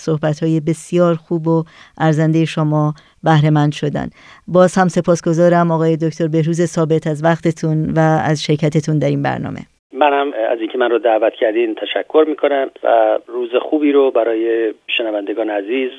[0.00, 1.64] صحبتهای بسیار خوب و
[1.98, 4.10] ارزنده شما بهره شدن.
[4.48, 9.60] باز هم سپاسگزارم آقای دکتر بهروز ثابت از وقتتون و از شرکتتون در این برنامه.
[9.92, 15.50] منم از اینکه من رو دعوت کردین تشکر می‌کنم و روز خوبی رو برای شنوندگان
[15.50, 15.90] عزیز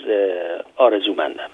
[0.76, 1.50] آرزو مندم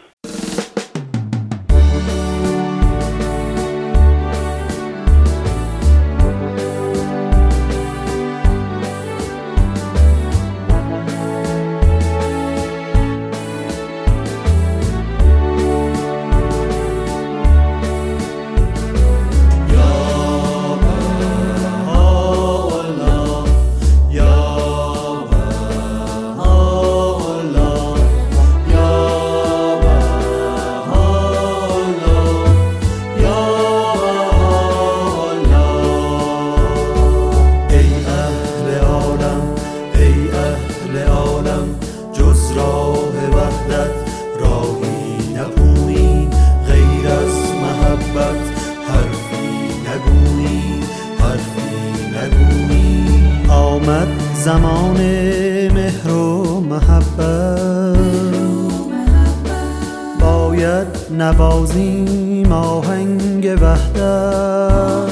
[61.17, 65.09] نوازیم آهنگ وحدت.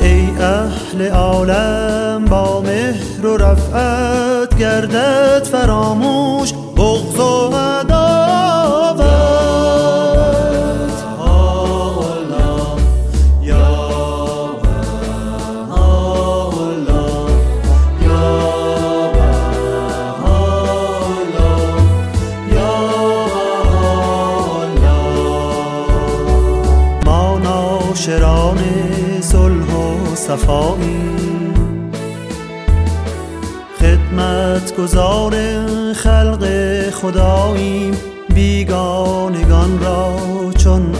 [0.00, 6.52] ای اهل عالم با مهر و رفعت گردد فراموش.
[37.02, 37.96] خداییم
[38.34, 40.16] بیگانگان را
[40.58, 40.94] چون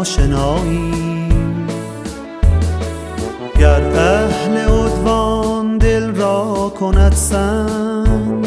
[0.00, 1.66] آشناییم.
[3.60, 8.46] گر اهل عدوان دل را کند سنگ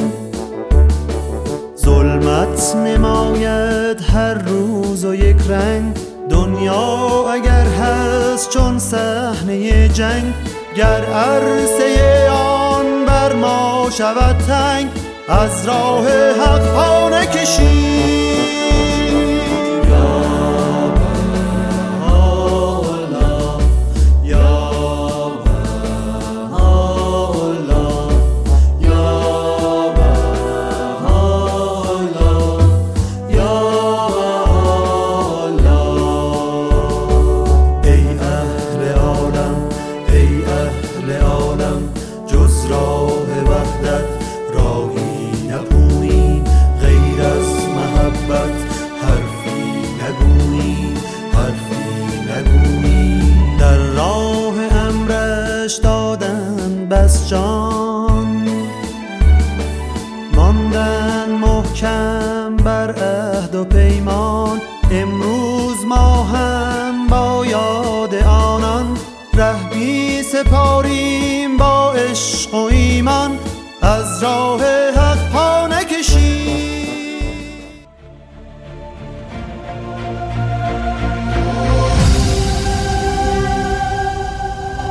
[1.78, 5.98] ظلمت نماید هر روز و یک رنگ.
[6.30, 10.34] دنیا اگر هست چون صحنه جنگ
[10.76, 14.88] گر عرصه آن بر ما شود تنگ.
[15.28, 16.95] از راه حق
[17.46, 17.75] Generation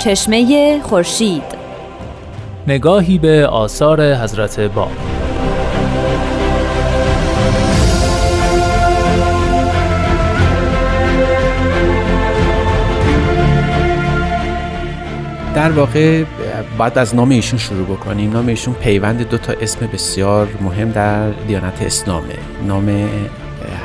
[0.05, 1.43] چشمه خورشید.
[2.67, 4.91] نگاهی به آثار حضرت باب
[15.55, 16.25] در واقع
[16.79, 21.31] باید از نام ایشون شروع بکنیم نام ایشون پیوند دو تا اسم بسیار مهم در
[21.31, 22.35] دیانت اسلامه.
[22.67, 23.09] نام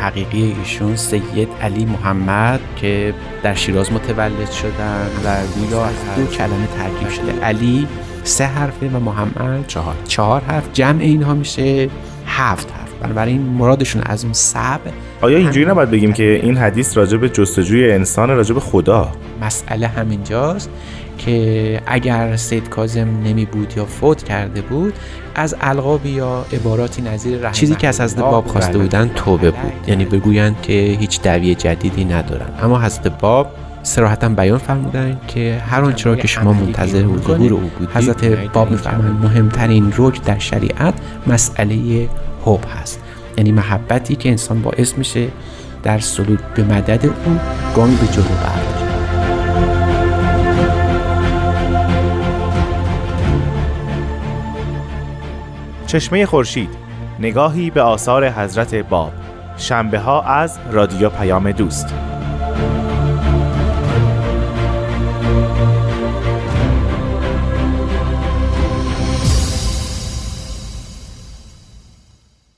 [0.02, 6.68] حقیقی ایشون سید علی محمد که در شیراز متولد شدن و گویا از دو کلمه
[6.78, 7.46] ترکیب شده.
[7.46, 7.88] علی
[8.24, 9.96] سه حرفه و محمد چهار.
[10.08, 10.70] چهار حرف.
[10.74, 11.90] جمع اینها میشه
[12.26, 12.90] هفت حرف.
[13.02, 14.80] بنابراین مرادشون از اون سب
[15.22, 19.88] آیا اینجوری نباید بگیم که این حدیث راجع به جستجوی انسان راجع به خدا؟ مسئله
[19.88, 20.70] همینجاست.
[21.20, 24.94] که اگر سید کازم نمی بود یا فوت کرده بود
[25.36, 29.72] از القاب یا عباراتی نظیر چیزی که از حضرت باب خواسته بودن توبه بود.
[29.88, 32.50] یعنی بگویند که هیچ دعوی جدیدی ندارن.
[32.62, 33.52] اما حضرت باب
[33.84, 38.26] سراحتا بیان فرمودن که هر آنچه را که شما منتظر و ظهور او بودید حضرت
[38.26, 40.94] باب میفرمایند مهمترین رکن در شریعت
[41.28, 42.10] مسئله
[42.46, 43.00] حب هست.
[43.38, 45.28] یعنی محبتی که انسان باعث میشه
[45.84, 47.40] در سلوک به مدد او
[47.76, 48.79] گامی به جلو برداره
[55.90, 56.70] چشمه خورشید
[57.20, 59.14] نگاهی به آثار حضرت باب.
[59.58, 61.94] شنبه ها از رادیو پیام دوست.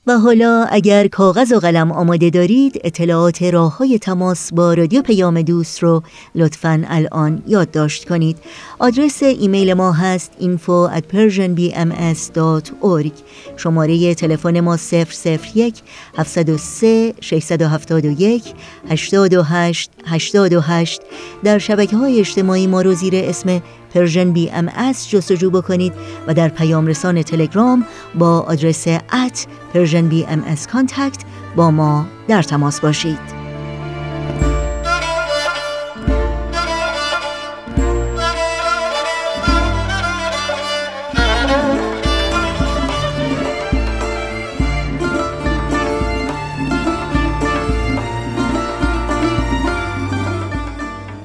[0.06, 5.42] و حالا اگر کاغذ و قلم آماده دارید اطلاعات راه های تماس با رادیو پیام
[5.42, 6.02] دوست رو
[6.34, 8.38] لطفا الان یادداشت کنید.
[8.78, 13.12] آدرس ایمیل ما هست info at persianbms.org
[13.56, 15.82] شماره تلفن ما 001
[16.18, 18.42] 703 671
[18.90, 21.00] 828 828
[21.44, 23.62] در شبکه های اجتماعی ما رو زیر اسم
[23.94, 25.92] Persian BMS جستجو بکنید
[26.26, 27.84] و در پیام رسان تلگرام
[28.14, 31.24] با آدرس at Persian BMS contact
[31.56, 33.42] با ما در تماس باشید.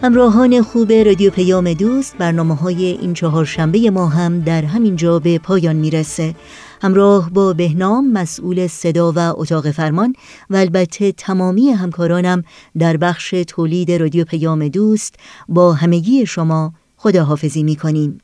[0.08, 5.20] همراهان خوب رادیو پیام دوست برنامه های این چهار شنبه ما هم در همین جا
[5.20, 6.36] به پایان می‌رسه.
[6.82, 10.14] همراه با بهنام مسئول صدا و اتاق فرمان
[10.50, 12.44] و البته تمامی همکارانم
[12.80, 15.16] در بخش تولید رادیو پیام دوست
[15.50, 18.18] با همگی شما خداحافظی می کنیم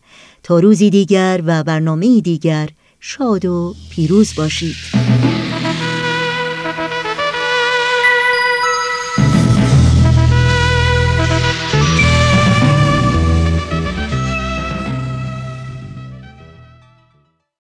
[0.43, 2.69] تا روزی دیگر و برنامه دیگر
[2.99, 4.75] شاد و پیروز باشید.